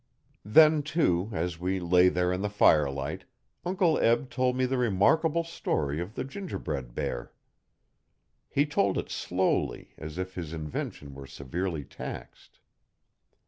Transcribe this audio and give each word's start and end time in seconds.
Then, 0.43 0.81
too, 0.81 1.29
as 1.31 1.59
we 1.59 1.79
lay 1.79 2.09
there 2.09 2.33
in 2.33 2.41
the 2.41 2.49
firelight, 2.49 3.25
Uncle 3.63 3.99
Eb 3.99 4.31
told 4.31 4.57
the 4.57 4.75
remarkable 4.75 5.43
story 5.43 5.99
of 5.99 6.15
the 6.15 6.23
gingerbread 6.23 6.93
hear. 6.95 7.31
He 8.49 8.65
told 8.65 8.97
it 8.97 9.11
slowly, 9.11 9.93
as 9.99 10.17
if 10.17 10.33
his 10.33 10.53
invention 10.53 11.13
were 11.13 11.27
severely 11.27 11.83
taxed. 11.83 12.57